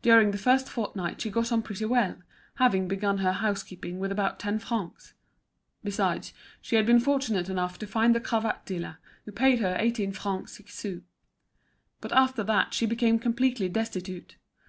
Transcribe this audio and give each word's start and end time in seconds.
During 0.00 0.30
the 0.30 0.38
first 0.38 0.68
fortnight 0.68 1.20
she 1.20 1.28
got 1.28 1.50
on 1.50 1.60
pretty 1.60 1.86
well, 1.86 2.18
having 2.54 2.86
begun 2.86 3.18
her 3.18 3.32
housekeeping 3.32 3.98
with 3.98 4.12
about 4.12 4.38
ten 4.38 4.60
francs; 4.60 5.12
besides 5.82 6.32
she 6.62 6.76
had 6.76 6.86
been 6.86 7.00
fortunate 7.00 7.48
enough 7.48 7.76
to 7.80 7.86
find 7.88 8.14
the 8.14 8.20
cravat 8.20 8.64
dealer, 8.64 8.98
who 9.24 9.32
paid 9.32 9.58
her 9.58 9.70
her 9.70 9.76
eighteen 9.80 10.12
francs 10.12 10.52
six 10.56 10.76
sous. 10.78 11.02
But 12.00 12.12
after 12.12 12.44
that 12.44 12.74
she 12.74 12.86
became 12.86 13.18
completely 13.18 13.68
destitute. 13.68 14.36